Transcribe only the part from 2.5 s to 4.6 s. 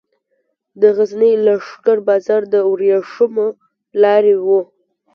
د ورېښمو لارې و